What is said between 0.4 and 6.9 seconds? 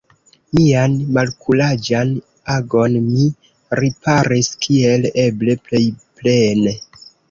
Mian malkuraĝan agon mi riparis kiel eble plej plene.